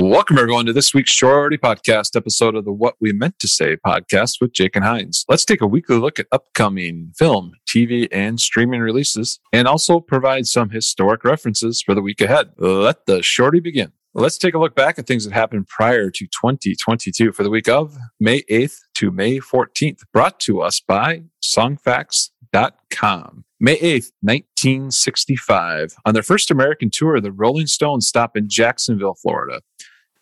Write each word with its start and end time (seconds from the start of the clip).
Welcome, 0.00 0.36
everyone, 0.36 0.66
to 0.66 0.74
this 0.74 0.92
week's 0.92 1.10
Shorty 1.10 1.56
Podcast 1.56 2.16
episode 2.16 2.54
of 2.54 2.66
the 2.66 2.72
What 2.72 2.96
We 3.00 3.12
Meant 3.12 3.38
to 3.38 3.48
Say 3.48 3.76
podcast 3.76 4.42
with 4.42 4.52
Jake 4.52 4.76
and 4.76 4.84
Hines. 4.84 5.24
Let's 5.26 5.46
take 5.46 5.62
a 5.62 5.66
weekly 5.66 5.96
look 5.96 6.18
at 6.18 6.26
upcoming 6.30 7.12
film, 7.16 7.52
TV, 7.66 8.06
and 8.12 8.38
streaming 8.38 8.82
releases, 8.82 9.40
and 9.54 9.66
also 9.66 10.00
provide 10.00 10.46
some 10.46 10.68
historic 10.68 11.24
references 11.24 11.80
for 11.80 11.94
the 11.94 12.02
week 12.02 12.20
ahead. 12.20 12.50
Let 12.58 13.06
the 13.06 13.22
Shorty 13.22 13.58
begin. 13.58 13.90
Let's 14.12 14.36
take 14.36 14.52
a 14.52 14.58
look 14.58 14.74
back 14.74 14.98
at 14.98 15.06
things 15.06 15.24
that 15.24 15.32
happened 15.32 15.66
prior 15.66 16.10
to 16.10 16.26
2022 16.26 17.32
for 17.32 17.42
the 17.42 17.50
week 17.50 17.68
of 17.68 17.96
May 18.20 18.42
8th 18.42 18.80
to 18.96 19.10
May 19.10 19.40
14th, 19.40 20.00
brought 20.12 20.38
to 20.40 20.60
us 20.60 20.78
by 20.78 21.22
songfacts.com. 21.42 23.45
May 23.58 23.76
8th, 23.78 24.12
1965. 24.20 25.94
On 26.04 26.12
their 26.12 26.22
first 26.22 26.50
American 26.50 26.90
tour, 26.90 27.20
the 27.20 27.32
Rolling 27.32 27.66
Stones 27.66 28.06
stop 28.06 28.36
in 28.36 28.48
Jacksonville, 28.48 29.14
Florida. 29.14 29.62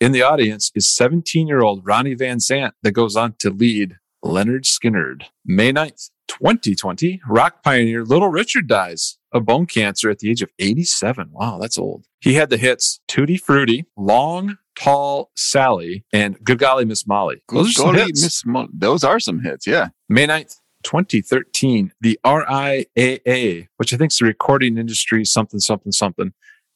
In 0.01 0.13
the 0.13 0.23
audience 0.23 0.71
is 0.75 0.87
17 0.87 1.49
year 1.49 1.61
old 1.61 1.85
Ronnie 1.85 2.15
Van 2.15 2.39
Zant 2.39 2.73
that 2.83 2.93
goes 2.93 3.17
on 3.17 3.35
to 3.41 3.51
lead 3.51 3.97
Lynyrd 4.25 4.65
Skynyrd. 4.65 5.25
May 5.45 5.73
9th, 5.73 6.11
2020, 6.29 7.23
rock 7.29 7.63
pioneer 7.63 8.05
Little 8.05 8.29
Richard 8.29 8.69
dies 8.69 9.19
of 9.33 9.45
bone 9.45 9.67
cancer 9.67 10.11
at 10.11 10.21
the 10.21 10.31
age 10.31 10.43
of 10.43 10.51
87. 10.59 11.31
Wow, 11.33 11.59
that's 11.61 11.79
old. 11.79 12.07
He 12.21 12.35
had 12.35 12.51
the 12.51 12.57
hits 12.57 13.01
Tutti 13.09 13.37
Frutti, 13.37 13.85
Long, 13.97 14.59
Tall 14.77 15.31
Sally, 15.37 16.05
and 16.13 16.43
Good 16.45 16.59
Golly 16.59 16.85
Miss 16.85 17.07
Molly. 17.07 17.43
Those, 17.53 17.71
are 17.71 17.73
some 17.73 17.95
hits. 17.95 18.47
Mo- 18.47 18.69
those 18.73 19.05
are 19.05 19.19
some 19.21 19.41
hits, 19.41 19.67
yeah. 19.67 19.89
May 20.09 20.27
9th, 20.27 20.61
2013, 20.85 21.93
the 22.01 22.19
RIAA, 22.25 23.67
which 23.77 23.93
I 23.93 23.97
think 23.97 24.13
is 24.13 24.19
the 24.19 24.27
recording 24.27 24.79
industry 24.79 25.25
something, 25.25 25.61
something, 25.61 25.93
something, 25.93 26.33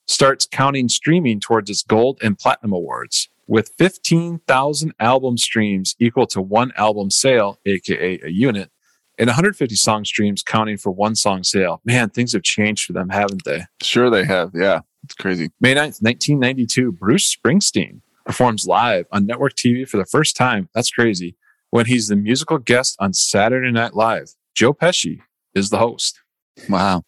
starts 0.06 0.46
counting 0.46 0.88
streaming 0.88 1.38
towards 1.38 1.70
its 1.70 1.82
gold 1.82 2.18
and 2.22 2.38
platinum 2.38 2.72
awards. 2.72 3.28
With 3.46 3.70
15,000 3.78 4.92
album 4.98 5.38
streams 5.38 5.94
equal 5.98 6.26
to 6.28 6.42
one 6.42 6.72
album 6.76 7.10
sale, 7.10 7.58
aka 7.64 8.20
a 8.24 8.28
unit, 8.28 8.70
and 9.18 9.28
150 9.28 9.74
song 9.74 10.04
streams 10.04 10.42
counting 10.42 10.76
for 10.76 10.90
one 10.90 11.14
song 11.14 11.44
sale. 11.44 11.80
Man, 11.84 12.10
things 12.10 12.32
have 12.32 12.42
changed 12.42 12.84
for 12.84 12.92
them, 12.92 13.08
haven't 13.08 13.44
they? 13.44 13.62
Sure, 13.82 14.10
they 14.10 14.24
have. 14.24 14.50
Yeah, 14.54 14.80
it's 15.04 15.14
crazy. 15.14 15.50
May 15.60 15.74
9th, 15.74 16.02
1992, 16.02 16.92
Bruce 16.92 17.34
Springsteen 17.34 18.00
performs 18.26 18.66
live 18.66 19.06
on 19.10 19.24
network 19.24 19.54
TV 19.54 19.88
for 19.88 19.96
the 19.96 20.04
first 20.04 20.36
time. 20.36 20.68
That's 20.74 20.90
crazy 20.90 21.36
when 21.70 21.86
he's 21.86 22.08
the 22.08 22.16
musical 22.16 22.58
guest 22.58 22.96
on 22.98 23.12
Saturday 23.12 23.70
Night 23.70 23.94
Live. 23.94 24.34
Joe 24.54 24.74
Pesci 24.74 25.20
is 25.54 25.70
the 25.70 25.78
host. 25.78 26.20
Wow. 26.68 27.02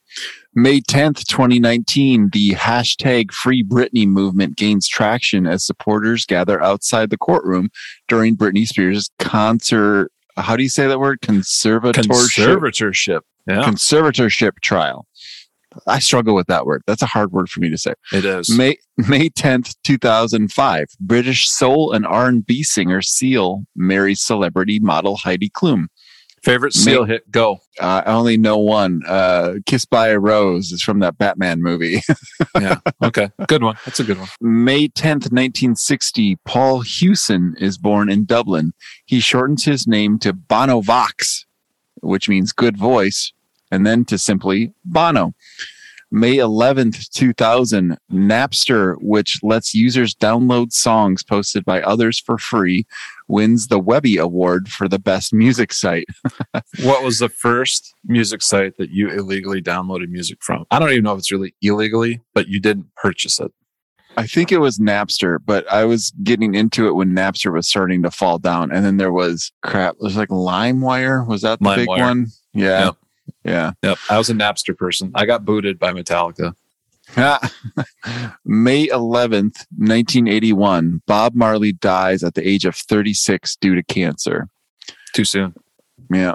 May 0.55 0.81
10th, 0.81 1.25
2019, 1.27 2.31
the 2.33 2.51
hashtag 2.53 3.33
Free 3.33 3.63
Britney 3.63 4.07
movement 4.07 4.57
gains 4.57 4.89
traction 4.89 5.47
as 5.47 5.65
supporters 5.65 6.27
gather 6.27 6.63
outside 6.63 7.11
the 7.11 7.19
courtroom 7.19 7.71
during 8.09 8.37
Britney 8.37 8.67
Spears' 8.67 9.11
concert. 9.19 10.11
How 10.37 10.57
do 10.57 10.63
you 10.63 10.69
say 10.69 10.87
that 10.87 10.99
word? 10.99 11.21
Conservatorship. 11.21 12.05
Conservatorship. 12.07 13.21
Yeah. 13.47 13.63
Conservatorship 13.63 14.61
trial. 14.61 15.07
I 15.87 15.99
struggle 15.99 16.35
with 16.35 16.47
that 16.49 16.67
word. 16.67 16.83
That's 16.87 17.03
a 17.03 17.07
hard 17.07 17.33
word 17.33 17.49
for 17.49 17.61
me 17.61 17.71
to 17.71 17.79
say. 17.79 17.95
It 18.13 18.25
is. 18.25 18.51
May 18.51 18.77
May 18.97 19.31
10th, 19.31 19.77
2005. 19.85 20.87
British 21.01 21.49
soul 21.49 21.93
and 21.93 22.07
R&B 22.07 22.63
singer 22.63 23.03
Seal 23.03 23.65
marries 23.77 24.21
celebrity 24.21 24.79
model 24.81 25.17
Heidi 25.17 25.49
Klum. 25.51 25.87
Favorite 26.43 26.73
Seal 26.73 27.05
May, 27.05 27.15
hit? 27.15 27.31
Go. 27.31 27.59
Uh, 27.79 28.03
I 28.07 28.13
only 28.13 28.39
know 28.39 28.57
one. 28.57 29.03
Uh, 29.07 29.57
"Kiss 29.67 29.85
by 29.85 30.09
a 30.09 30.19
Rose" 30.19 30.73
is 30.73 30.83
from 30.83 31.01
that 31.01 31.19
Batman 31.19 31.61
movie. 31.61 32.01
yeah. 32.59 32.77
Okay. 33.03 33.29
Good 33.47 33.63
one. 33.63 33.77
That's 33.85 34.01
a 34.01 34.05
good 34.05 34.19
one. 34.19 34.29
May 34.41 34.89
tenth, 34.89 35.31
nineteen 35.33 35.77
sixty. 35.77 36.37
Paul 36.47 36.81
Hewson 36.81 37.57
is 37.59 37.77
born 37.77 38.11
in 38.11 38.25
Dublin. 38.25 38.73
He 39.05 39.21
shortens 39.21 39.67
his 39.67 39.87
name 39.87 40.19
to 40.21 40.33
Bono 40.33 40.81
Vox, 40.81 41.45
which 42.01 42.27
means 42.27 42.53
good 42.53 42.79
voice, 42.79 43.35
and 43.71 43.87
then 43.87 44.05
to 44.07 44.19
simply 44.19 44.75
Bono. 44.85 45.35
May 46.13 46.39
11th, 46.39 47.09
2000, 47.11 47.97
Napster, 48.13 48.97
which 49.01 49.39
lets 49.45 49.75
users 49.75 50.13
download 50.13 50.73
songs 50.73 51.23
posted 51.23 51.65
by 51.65 51.81
others 51.83 52.19
for 52.19 52.37
free, 52.37 52.85
wins 53.29 53.69
the 53.69 53.79
Webby 53.79 54.17
Award 54.17 54.69
for 54.69 54.89
the 54.89 54.99
best 54.99 55.33
music 55.33 55.73
site. 55.73 56.07
what 56.83 57.05
was 57.05 57.21
the 57.21 57.29
first 57.29 57.95
music 58.05 58.43
site 58.43 58.77
that 58.79 58.91
you 58.91 59.09
illegally 59.09 59.63
downloaded 59.63 60.09
music 60.09 60.39
from? 60.43 60.65
I 60.73 60.81
don't 60.81 60.91
even 60.91 61.05
know 61.05 61.13
if 61.13 61.19
it's 61.19 61.31
really 61.31 61.55
illegally, 61.63 62.21
but 62.35 62.49
you 62.49 62.59
didn't 62.59 62.93
purchase 62.97 63.39
it. 63.39 63.53
I 64.17 64.27
think 64.27 64.51
it 64.51 64.59
was 64.59 64.79
Napster, 64.79 65.39
but 65.45 65.71
I 65.73 65.85
was 65.85 66.13
getting 66.25 66.57
into 66.57 66.89
it 66.89 66.95
when 66.95 67.13
Napster 67.13 67.53
was 67.53 67.69
starting 67.69 68.03
to 68.03 68.11
fall 68.11 68.41
down. 68.41 68.73
And 68.73 68.85
then 68.85 68.97
there 68.97 69.13
was 69.13 69.53
crap. 69.63 69.95
It 69.95 70.03
was 70.03 70.17
like 70.17 70.31
LimeWire. 70.31 71.25
Was 71.27 71.43
that 71.43 71.61
the 71.61 71.65
Lime 71.67 71.79
big 71.79 71.89
Wire. 71.89 72.03
one? 72.03 72.27
Yeah. 72.53 72.87
Yep. 72.87 72.97
Yeah. 73.45 73.73
Yep. 73.83 73.99
I 74.09 74.19
was 74.19 74.31
a 74.31 74.35
Napster 74.35 74.77
person. 74.77 75.13
I 75.15 75.27
got 75.27 75.45
booted 75.45 75.79
by 75.79 75.93
Metallica. 75.93 76.55
May 78.45 78.87
11th, 78.87 79.67
1981, 79.77 81.03
Bob 81.07 81.35
Marley 81.35 81.73
dies 81.73 82.23
at 82.23 82.35
the 82.35 82.49
age 82.49 82.65
of 82.65 82.77
36 82.77 83.57
due 83.57 83.75
to 83.75 83.83
cancer. 83.83 84.49
Too 85.13 85.25
soon. 85.25 85.55
Yeah. 86.13 86.35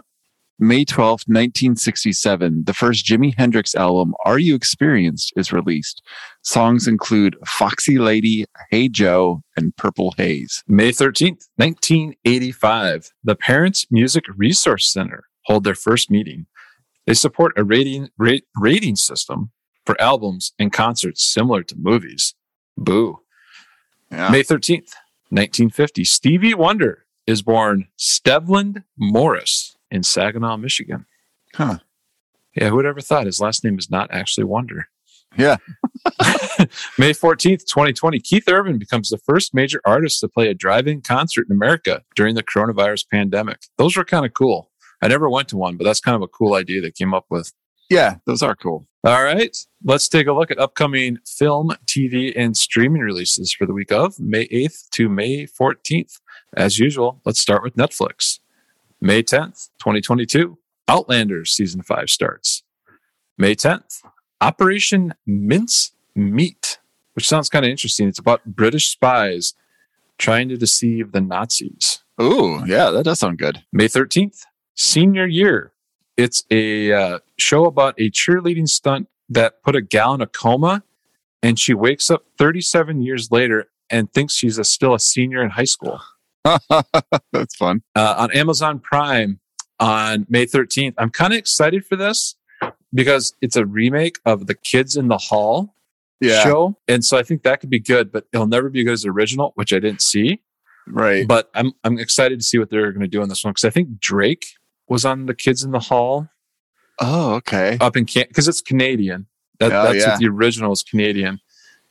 May 0.57 0.85
12th, 0.85 1.27
1967, 1.27 2.63
the 2.65 2.73
first 2.73 3.05
Jimi 3.05 3.33
Hendrix 3.37 3.75
album, 3.75 4.13
Are 4.23 4.39
You 4.39 4.55
Experienced, 4.55 5.33
is 5.35 5.51
released. 5.51 6.01
Songs 6.43 6.87
include 6.87 7.35
Foxy 7.45 7.97
Lady, 7.97 8.45
Hey 8.71 8.87
Joe, 8.87 9.41
and 9.57 9.75
Purple 9.75 10.13
Haze. 10.15 10.63
May 10.65 10.91
13th, 10.91 11.47
1985, 11.57 13.11
the 13.21 13.35
Parents 13.35 13.85
Music 13.91 14.23
Resource 14.37 14.87
Center 14.91 15.25
hold 15.45 15.65
their 15.65 15.75
first 15.75 16.09
meeting. 16.09 16.45
They 17.05 17.13
support 17.13 17.53
a 17.57 17.63
rating, 17.63 18.09
rate, 18.17 18.45
rating 18.55 18.95
system 18.95 19.51
for 19.85 19.99
albums 20.01 20.53
and 20.57 20.73
concerts 20.73 21.23
similar 21.23 21.63
to 21.63 21.75
movies. 21.77 22.33
Boo. 22.77 23.19
Yeah. 24.11 24.29
May 24.29 24.41
13th, 24.41 24.93
1950, 25.29 26.03
Stevie 26.03 26.53
Wonder 26.53 27.05
is 27.27 27.41
born 27.41 27.87
Stevland 27.97 28.83
Morris 28.97 29.75
in 29.91 30.03
Saginaw, 30.03 30.57
Michigan. 30.57 31.05
Huh. 31.53 31.79
Yeah, 32.55 32.69
who 32.69 32.77
would 32.77 32.85
ever 32.85 33.01
thought 33.01 33.25
his 33.25 33.41
last 33.41 33.63
name 33.63 33.77
is 33.77 33.89
not 33.89 34.11
actually 34.11 34.45
Wonder? 34.45 34.87
Yeah. 35.37 35.57
May 36.97 37.11
14th, 37.11 37.65
2020, 37.65 38.19
Keith 38.19 38.47
Urban 38.47 38.77
becomes 38.77 39.09
the 39.09 39.17
first 39.17 39.53
major 39.53 39.81
artist 39.85 40.21
to 40.21 40.29
play 40.29 40.47
a 40.47 40.53
drive 40.53 40.87
in 40.87 41.01
concert 41.01 41.47
in 41.49 41.55
America 41.55 42.03
during 42.15 42.35
the 42.35 42.43
coronavirus 42.43 43.09
pandemic. 43.11 43.59
Those 43.77 43.97
were 43.97 44.05
kind 44.05 44.25
of 44.25 44.33
cool. 44.33 44.71
I 45.05 45.07
never 45.07 45.29
went 45.29 45.49
to 45.49 45.57
one, 45.57 45.77
but 45.77 45.83
that's 45.83 45.99
kind 45.99 46.15
of 46.15 46.23
a 46.23 46.27
cool 46.27 46.55
idea 46.55 46.81
they 46.81 46.89
came 46.89 47.13
up 47.13 47.27
with. 47.29 47.53
Yeah, 47.91 48.15
those 48.25 48.41
are 48.41 48.55
cool. 48.55 48.87
All 49.03 49.23
right. 49.23 49.55
Let's 49.83 50.09
take 50.09 50.25
a 50.25 50.33
look 50.33 50.49
at 50.49 50.57
upcoming 50.57 51.19
film, 51.27 51.75
TV, 51.85 52.33
and 52.35 52.57
streaming 52.57 53.03
releases 53.03 53.53
for 53.53 53.67
the 53.67 53.73
week 53.73 53.91
of 53.91 54.19
May 54.19 54.47
8th 54.47 54.89
to 54.93 55.07
May 55.07 55.45
14th. 55.45 56.19
As 56.57 56.79
usual, 56.79 57.21
let's 57.23 57.39
start 57.39 57.61
with 57.61 57.75
Netflix. 57.75 58.39
May 58.99 59.21
10th, 59.21 59.69
2022, 59.77 60.57
Outlander 60.87 61.45
season 61.45 61.83
5 61.83 62.09
starts. 62.09 62.63
May 63.37 63.53
10th, 63.53 64.01
Operation 64.41 65.13
Mince 65.27 65.91
Meat, 66.15 66.79
which 67.13 67.27
sounds 67.27 67.47
kind 67.47 67.63
of 67.63 67.69
interesting. 67.69 68.07
It's 68.07 68.17
about 68.17 68.43
British 68.43 68.89
spies 68.89 69.53
trying 70.17 70.49
to 70.49 70.57
deceive 70.57 71.11
the 71.11 71.21
Nazis. 71.21 72.01
Ooh, 72.19 72.65
yeah, 72.65 72.89
that 72.89 73.03
does 73.03 73.19
sound 73.19 73.37
good. 73.37 73.63
May 73.71 73.87
13th, 73.87 74.45
Senior 74.75 75.25
Year 75.25 75.73
it's 76.17 76.43
a 76.49 76.93
uh, 76.93 77.19
show 77.37 77.65
about 77.65 77.95
a 77.97 78.09
cheerleading 78.09 78.67
stunt 78.67 79.07
that 79.29 79.61
put 79.63 79.75
a 79.75 79.81
gal 79.81 80.13
in 80.13 80.21
a 80.21 80.27
coma, 80.27 80.83
and 81.41 81.59
she 81.59 81.73
wakes 81.73 82.09
up 82.09 82.25
37 82.37 83.01
years 83.01 83.31
later 83.31 83.69
and 83.89 84.11
thinks 84.11 84.33
she's 84.33 84.57
a, 84.57 84.63
still 84.63 84.93
a 84.93 84.99
senior 84.99 85.43
in 85.43 85.51
high 85.51 85.65
school. 85.65 85.99
That's 86.43 87.55
fun. 87.55 87.83
Uh, 87.95 88.15
on 88.17 88.31
Amazon 88.31 88.79
Prime 88.79 89.39
on 89.79 90.25
May 90.29 90.45
13th. 90.45 90.93
I'm 90.97 91.09
kind 91.09 91.33
of 91.33 91.39
excited 91.39 91.85
for 91.85 91.95
this 91.95 92.35
because 92.93 93.35
it's 93.41 93.55
a 93.55 93.65
remake 93.65 94.19
of 94.25 94.47
the 94.47 94.55
Kids 94.55 94.95
in 94.95 95.09
the 95.09 95.17
Hall 95.17 95.75
yeah. 96.21 96.43
show. 96.43 96.77
And 96.87 97.03
so 97.03 97.17
I 97.17 97.23
think 97.23 97.43
that 97.43 97.59
could 97.59 97.69
be 97.69 97.79
good, 97.79 98.11
but 98.11 98.25
it'll 98.31 98.47
never 98.47 98.69
be 98.69 98.83
good 98.83 98.93
as 98.93 99.05
original, 99.05 99.51
which 99.55 99.73
I 99.73 99.79
didn't 99.79 100.01
see. 100.01 100.41
Right. 100.87 101.27
But 101.27 101.49
I'm 101.55 101.73
I'm 101.83 101.97
excited 101.97 102.39
to 102.39 102.45
see 102.45 102.59
what 102.59 102.69
they're 102.69 102.91
going 102.91 103.01
to 103.01 103.07
do 103.07 103.21
on 103.21 103.27
this 103.27 103.43
one 103.43 103.51
because 103.51 103.65
I 103.65 103.71
think 103.71 103.99
Drake 103.99 104.45
was 104.87 105.05
on 105.05 105.25
the 105.25 105.33
Kids 105.33 105.63
in 105.63 105.71
the 105.71 105.79
Hall. 105.79 106.29
Oh, 106.99 107.35
okay. 107.35 107.77
Up 107.81 107.97
in 107.97 108.05
Can 108.05 108.25
because 108.27 108.47
it's 108.47 108.61
Canadian. 108.61 109.27
That, 109.59 109.71
oh, 109.71 109.83
that's 109.83 110.05
yeah. 110.05 110.11
what 110.11 110.19
the 110.19 110.27
original 110.27 110.71
is 110.71 110.83
Canadian, 110.83 111.39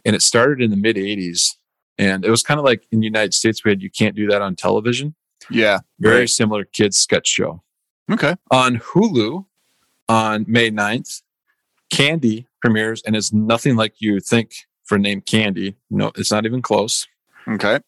and 0.04 0.14
it 0.14 0.22
started 0.22 0.62
in 0.62 0.70
the 0.70 0.76
mid 0.76 0.96
'80s. 0.96 1.56
And 1.96 2.24
it 2.24 2.30
was 2.30 2.42
kind 2.42 2.58
of 2.58 2.64
like 2.64 2.86
in 2.90 3.00
the 3.00 3.06
United 3.06 3.34
States, 3.34 3.64
we 3.64 3.70
had 3.70 3.80
you 3.80 3.90
can't 3.90 4.16
do 4.16 4.26
that 4.28 4.42
on 4.42 4.56
television. 4.56 5.14
Yeah, 5.50 5.80
very 6.00 6.20
right. 6.20 6.28
similar 6.28 6.64
kids 6.64 6.98
sketch 6.98 7.28
show. 7.28 7.62
Okay. 8.10 8.34
On 8.50 8.78
Hulu, 8.78 9.46
on 10.08 10.44
May 10.48 10.70
9th, 10.70 11.22
Candy 11.90 12.46
premieres 12.60 13.02
and 13.06 13.16
is 13.16 13.32
nothing 13.32 13.76
like 13.76 13.94
you 13.98 14.20
think 14.20 14.52
for 14.84 14.98
name 14.98 15.20
Candy. 15.20 15.76
No, 15.90 16.12
it's 16.16 16.30
not 16.30 16.44
even 16.44 16.62
close. 16.62 17.06
Okay. 17.46 17.80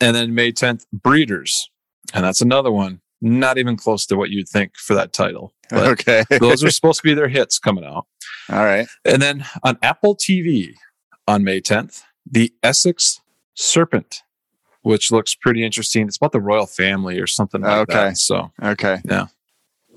And 0.00 0.16
then 0.16 0.34
May 0.34 0.52
10th, 0.52 0.86
Breeders. 0.92 1.70
And 2.14 2.24
that's 2.24 2.40
another 2.40 2.72
one, 2.72 3.00
not 3.22 3.56
even 3.56 3.76
close 3.76 4.04
to 4.06 4.16
what 4.16 4.30
you'd 4.30 4.48
think 4.48 4.76
for 4.76 4.94
that 4.94 5.12
title. 5.12 5.54
But 5.70 5.86
Okay. 5.88 6.24
those 6.40 6.62
are 6.62 6.70
supposed 6.70 7.00
to 7.00 7.04
be 7.08 7.14
their 7.14 7.28
hits 7.28 7.58
coming 7.58 7.84
out. 7.84 8.06
All 8.50 8.64
right. 8.64 8.86
And 9.04 9.22
then 9.22 9.46
on 9.62 9.78
Apple 9.82 10.16
TV 10.16 10.74
on 11.28 11.44
May 11.44 11.60
10th, 11.60 12.02
The 12.30 12.52
Essex 12.62 13.20
Serpent, 13.54 14.22
which 14.82 15.12
looks 15.12 15.34
pretty 15.34 15.64
interesting. 15.64 16.06
It's 16.08 16.16
about 16.16 16.32
the 16.32 16.40
royal 16.40 16.66
family 16.66 17.18
or 17.20 17.26
something 17.28 17.60
like 17.62 17.88
Okay. 17.88 17.94
that. 18.08 18.18
So 18.18 18.50
Okay. 18.62 19.00
Yeah. 19.04 19.26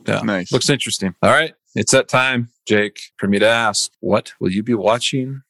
Yeah. 0.07 0.21
Nice. 0.23 0.51
looks 0.51 0.69
interesting. 0.69 1.15
All 1.23 1.31
right. 1.31 1.53
It's 1.73 1.91
that 1.91 2.07
time, 2.07 2.51
Jake, 2.67 2.99
for 3.17 3.27
me 3.27 3.39
to 3.39 3.47
ask, 3.47 3.91
what 3.99 4.33
will 4.39 4.51
you 4.51 4.61
be 4.63 4.75
watching 4.75 5.41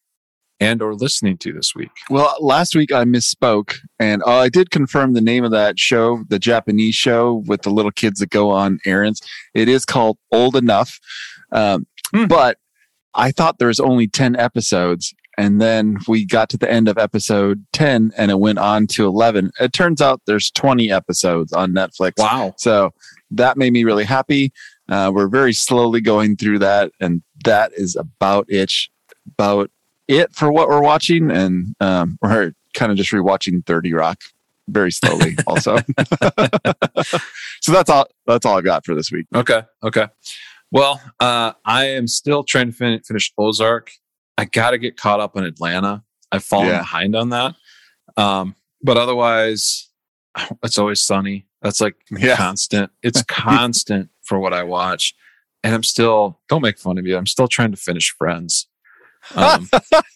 and 0.60 0.82
or 0.82 0.94
listening 0.96 1.38
to 1.40 1.52
this 1.54 1.76
week? 1.76 1.92
Well, 2.10 2.36
last 2.40 2.76
week 2.76 2.92
I 2.92 3.04
misspoke, 3.04 3.76
and 4.00 4.22
uh, 4.24 4.38
I 4.38 4.50
did 4.50 4.72
confirm 4.72 5.14
the 5.14 5.22
name 5.22 5.44
of 5.44 5.52
that 5.52 5.80
show, 5.80 6.24
the 6.30 6.40
Japanese 6.40 6.96
show 6.96 7.44
with 7.48 7.64
the 7.64 7.70
little 7.70 7.92
kids 7.92 8.20
that 8.20 8.30
go 8.30 8.50
on 8.52 8.80
errands. 8.86 9.22
It 9.54 9.68
is 9.68 9.86
called 9.86 10.18
Old 10.32 10.56
Enough, 10.56 11.00
um, 11.52 11.86
Hmm. 12.14 12.26
but 12.26 12.58
I 13.14 13.32
thought 13.32 13.58
there 13.60 13.70
was 13.70 13.80
only 13.80 14.08
ten 14.08 14.36
episodes, 14.36 15.14
and 15.38 15.60
then 15.62 15.98
we 16.08 16.26
got 16.26 16.50
to 16.50 16.58
the 16.58 16.70
end 16.72 16.88
of 16.88 16.98
episode 16.98 17.66
ten, 17.74 18.12
and 18.18 18.30
it 18.32 18.40
went 18.40 18.60
on 18.60 18.88
to 18.88 19.06
eleven. 19.06 19.52
It 19.60 19.74
turns 19.74 20.02
out 20.02 20.22
there's 20.28 20.52
twenty 20.52 20.92
episodes 20.92 21.52
on 21.54 21.72
Netflix. 21.74 22.14
Wow. 22.18 22.54
So 22.58 22.92
that 23.32 23.58
made 23.58 23.74
me 23.74 23.84
really 23.84 24.04
happy. 24.04 24.54
Uh, 24.88 25.12
we're 25.14 25.28
very 25.28 25.54
slowly 25.54 26.00
going 26.00 26.36
through 26.38 26.60
that, 26.60 26.92
and 27.02 27.24
that 27.44 27.72
is 27.74 27.96
about 27.96 28.46
it. 28.50 28.72
About 29.40 29.72
it 30.08 30.34
for 30.36 30.52
what 30.52 30.68
we're 30.70 30.82
watching, 30.82 31.32
and 31.32 31.76
um, 31.80 32.18
we're 32.22 32.54
kind 32.74 32.92
of 32.92 32.98
just 32.98 33.12
rewatching 33.12 33.66
Thirty 33.66 33.94
Rock 33.94 34.22
very 34.68 34.92
slowly. 34.92 35.36
also, 35.48 35.78
so 37.62 37.72
that's 37.72 37.90
all. 37.90 38.08
That's 38.28 38.46
all 38.46 38.58
I 38.58 38.62
got 38.62 38.86
for 38.86 38.96
this 38.96 39.12
week. 39.12 39.26
Okay. 39.36 39.62
Okay. 39.84 40.08
Well, 40.72 41.02
uh, 41.20 41.54
I 41.64 41.86
am 41.90 42.08
still 42.08 42.44
trying 42.44 42.68
to 42.68 42.74
fin- 42.74 43.02
finish 43.02 43.32
Ozark. 43.38 43.92
I 44.38 44.46
got 44.46 44.72
to 44.72 44.78
get 44.78 44.98
caught 44.98 45.20
up 45.20 45.38
on 45.38 45.44
Atlanta. 45.46 46.04
I've 46.32 46.44
fallen 46.44 46.68
Yeah. 46.68 46.80
behind 46.80 47.16
on 47.16 47.30
that. 47.30 47.56
Um, 48.18 48.56
but 48.82 48.98
otherwise, 48.98 49.90
it's 50.64 50.78
always 50.78 51.02
sunny. 51.02 51.46
That's 51.62 51.80
like 51.80 51.96
Yeah. 52.12 52.36
constant. 52.36 52.92
It's 53.04 53.22
constant 53.28 54.10
for 54.24 54.40
what 54.40 54.54
I 54.54 54.64
watch. 54.64 55.14
And 55.64 55.74
I'm 55.74 55.84
still, 55.84 56.40
don't 56.50 56.62
make 56.62 56.78
fun 56.78 56.98
of 56.98 57.06
me. 57.06 57.14
I'm 57.14 57.26
still 57.28 57.48
trying 57.48 57.72
to 57.72 57.78
finish 57.78 58.12
Friends. 58.12 58.68
Um, 59.36 59.70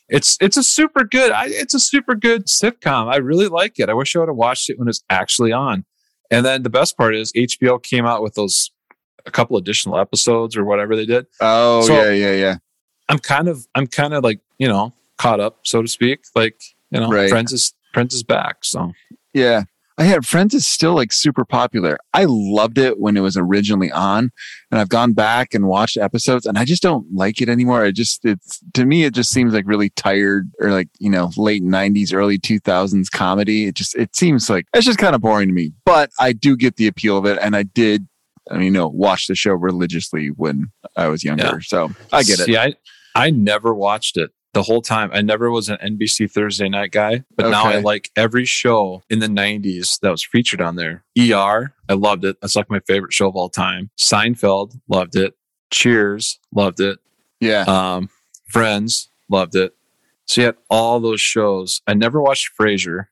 it's 0.09 0.37
it's 0.41 0.57
a 0.57 0.63
super 0.63 1.03
good. 1.03 1.31
I, 1.31 1.45
it's 1.47 1.73
a 1.73 1.79
super 1.79 2.15
good 2.15 2.45
sitcom. 2.47 3.11
I 3.11 3.17
really 3.17 3.47
like 3.47 3.79
it. 3.79 3.89
I 3.89 3.93
wish 3.93 4.15
I 4.15 4.19
would 4.19 4.27
have 4.29 4.35
watched 4.35 4.69
it 4.69 4.77
when 4.77 4.87
it's 4.87 5.03
actually 5.09 5.51
on. 5.51 5.85
And 6.31 6.45
then 6.45 6.63
the 6.63 6.69
best 6.69 6.97
part 6.97 7.15
is 7.15 7.31
HBO 7.33 7.81
came 7.81 8.05
out 8.05 8.21
with 8.21 8.35
those 8.35 8.71
a 9.25 9.31
couple 9.31 9.57
additional 9.57 9.99
episodes 9.99 10.55
or 10.55 10.63
whatever 10.63 10.95
they 10.95 11.05
did. 11.05 11.25
Oh 11.41 11.81
So- 11.81 11.93
yeah, 11.95 12.11
yeah, 12.11 12.33
yeah. 12.33 12.55
I'm 13.09 13.17
kind 13.19 13.47
of 13.47 13.65
I'm 13.75 13.87
kind 13.87 14.13
of 14.13 14.23
like 14.23 14.39
you 14.59 14.67
know 14.67 14.93
caught 15.17 15.39
up 15.39 15.59
so 15.63 15.81
to 15.81 15.87
speak. 15.87 16.19
Like 16.35 16.61
you 16.91 16.99
know, 16.99 17.09
Right. 17.09 17.29
Friends 17.29 17.51
is 17.53 17.73
Friends 17.93 18.13
is 18.13 18.23
back. 18.23 18.57
So 18.63 18.91
Yeah. 19.33 19.63
I 19.99 20.03
had 20.03 20.25
Friends 20.25 20.53
is 20.53 20.65
still 20.65 20.93
like 20.93 21.11
super 21.11 21.43
popular. 21.43 21.97
I 22.13 22.25
loved 22.25 22.77
it 22.77 22.99
when 22.99 23.17
it 23.17 23.19
was 23.19 23.35
originally 23.35 23.91
on, 23.91 24.31
and 24.71 24.79
I've 24.79 24.87
gone 24.87 25.11
back 25.11 25.53
and 25.53 25.67
watched 25.67 25.97
episodes, 25.97 26.45
and 26.45 26.57
I 26.57 26.63
just 26.63 26.81
don't 26.81 27.05
like 27.13 27.41
it 27.41 27.49
anymore. 27.49 27.83
I 27.83 27.91
just 27.91 28.23
it's 28.23 28.61
to 28.75 28.85
me 28.85 29.03
it 29.03 29.13
just 29.13 29.29
seems 29.29 29.53
like 29.53 29.65
really 29.67 29.89
tired 29.89 30.49
or 30.61 30.71
like 30.71 30.87
you 30.99 31.09
know 31.09 31.31
late 31.35 31.63
'90s, 31.63 32.13
early 32.13 32.39
2000s 32.39 33.11
comedy. 33.11 33.65
It 33.65 33.75
just 33.75 33.93
it 33.97 34.15
seems 34.15 34.49
like 34.49 34.67
it's 34.73 34.85
just 34.85 34.99
kind 34.99 35.15
of 35.15 35.21
boring 35.21 35.49
to 35.49 35.53
me. 35.53 35.73
But 35.83 36.11
I 36.17 36.31
do 36.31 36.55
get 36.55 36.77
the 36.77 36.87
appeal 36.87 37.17
of 37.17 37.25
it, 37.25 37.37
and 37.41 37.53
I 37.53 37.63
did, 37.63 38.07
I 38.49 38.53
mean, 38.53 38.63
you 38.67 38.71
know, 38.71 38.87
watch 38.87 39.27
the 39.27 39.35
show 39.35 39.51
religiously 39.51 40.29
when 40.29 40.71
I 40.95 41.09
was 41.09 41.25
younger. 41.25 41.43
Yeah. 41.43 41.59
So 41.61 41.91
I 42.13 42.23
get 42.23 42.39
it. 42.39 42.45
See, 42.45 42.57
I 42.57 42.73
I 43.15 43.31
never 43.31 43.73
watched 43.73 44.15
it 44.15 44.31
the 44.53 44.63
whole 44.63 44.81
time. 44.81 45.09
I 45.13 45.21
never 45.21 45.51
was 45.51 45.69
an 45.69 45.77
NBC 45.77 46.31
Thursday 46.31 46.69
night 46.69 46.91
guy, 46.91 47.23
but 47.35 47.49
now 47.49 47.65
I 47.65 47.79
like 47.79 48.09
every 48.15 48.45
show 48.45 49.03
in 49.09 49.19
the 49.19 49.27
90s 49.27 49.99
that 49.99 50.09
was 50.09 50.23
featured 50.23 50.59
on 50.61 50.75
there. 50.75 51.03
ER, 51.19 51.73
I 51.87 51.93
loved 51.93 52.25
it. 52.25 52.37
That's 52.41 52.55
like 52.55 52.69
my 52.69 52.79
favorite 52.81 53.13
show 53.13 53.27
of 53.27 53.35
all 53.35 53.49
time. 53.49 53.89
Seinfeld, 53.99 54.79
loved 54.87 55.15
it. 55.15 55.35
Cheers, 55.71 56.39
loved 56.53 56.79
it. 56.79 56.99
Yeah. 57.39 57.61
Um, 57.67 58.09
Friends, 58.47 59.09
loved 59.29 59.55
it. 59.55 59.75
So 60.25 60.41
you 60.41 60.45
had 60.47 60.57
all 60.69 60.99
those 60.99 61.21
shows. 61.21 61.81
I 61.85 61.93
never 61.93 62.19
watched 62.21 62.49
Frasier 62.59 63.05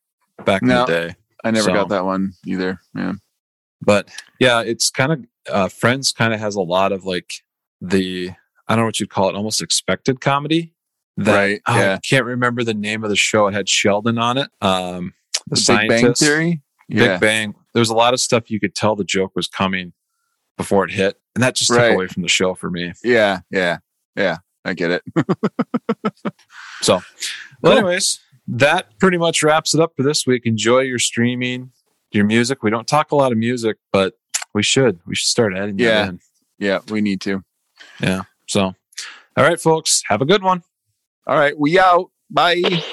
back 0.46 0.64
in 0.64 0.70
the 0.70 0.86
day. 0.86 1.16
I 1.44 1.52
never 1.52 1.66
so- 1.66 1.74
got 1.74 1.90
that 1.90 2.06
one 2.06 2.34
either. 2.46 2.80
Yeah. 2.96 3.14
but 3.82 4.10
yeah 4.40 4.62
it's 4.62 4.90
kind 4.90 5.12
of 5.12 5.26
uh 5.54 5.70
friends 5.70 6.12
kind 6.12 6.34
of 6.34 6.40
has 6.40 6.56
a 6.56 6.62
lot 6.62 6.92
of 6.92 7.06
like 7.06 7.32
the 7.80 8.32
i 8.68 8.74
don't 8.76 8.80
know 8.82 8.86
what 8.88 9.00
you'd 9.00 9.12
call 9.12 9.30
it 9.30 9.36
almost 9.36 9.62
expected 9.62 10.20
comedy 10.20 10.74
that 11.18 11.36
Right, 11.36 11.62
oh, 11.68 11.78
yeah. 11.78 11.94
i 11.96 11.98
can't 12.00 12.26
remember 12.26 12.64
the 12.64 12.74
name 12.74 13.04
of 13.04 13.10
the 13.10 13.16
show 13.16 13.48
it 13.48 13.54
had 13.54 13.68
sheldon 13.68 14.18
on 14.18 14.38
it 14.38 14.50
um 14.62 15.14
the, 15.48 15.56
The 15.56 15.78
Big 15.80 15.90
Bang 15.90 16.14
Theory. 16.14 16.62
big 16.90 17.20
bang 17.20 17.56
there 17.74 17.82
was 17.82 17.90
a 17.90 17.96
lot 17.96 18.14
of 18.14 18.20
stuff 18.20 18.50
you 18.52 18.60
could 18.60 18.76
tell 18.76 18.96
the 18.96 19.04
joke 19.04 19.32
was 19.36 19.48
coming 19.48 19.94
before 20.58 20.86
it 20.86 20.92
hit 20.92 21.18
and 21.36 21.44
that 21.44 21.56
just 21.56 21.72
took 21.72 21.94
away 21.94 22.08
from 22.08 22.22
the 22.24 22.30
show 22.30 22.54
for 22.56 22.70
me 22.70 22.94
Yeah. 23.04 23.40
Yeah. 23.52 23.78
Yeah. 24.16 24.38
I 24.66 24.74
get 24.74 24.92
it. 24.92 25.04
so 26.82 27.02
well 27.62 27.74
Cool. 27.74 27.80
anyways 27.80 28.20
that 28.48 28.98
pretty 29.00 29.18
much 29.18 29.44
wraps 29.44 29.74
it 29.74 29.82
up 29.82 29.94
for 29.96 30.04
this 30.04 30.26
week 30.26 30.44
enjoy 30.46 30.80
your 30.82 31.00
streaming 31.00 31.72
your 32.12 32.26
music 32.26 32.64
we 32.64 32.70
don't 32.70 32.88
talk 32.88 33.12
a 33.12 33.16
lot 33.16 33.32
of 33.32 33.38
music 33.38 33.78
but 33.92 34.14
we 34.54 34.64
should 34.64 35.00
we 35.06 35.16
should 35.16 35.28
start 35.28 35.56
adding 35.56 35.78
Yeah. 35.80 36.04
that 36.04 36.10
in 36.10 36.20
Yeah. 36.60 36.80
We 36.90 37.02
need 37.02 37.22
to. 37.22 37.44
Yeah. 38.02 38.22
So, 38.48 38.62
all 39.36 39.44
right, 39.44 39.60
folks, 39.60 40.02
have 40.08 40.22
a 40.22 40.26
good 40.26 40.42
one. 40.42 40.64
All 41.28 41.38
right, 41.38 41.58
we 41.60 41.78
out. 41.78 42.10
Bye. 42.30 42.84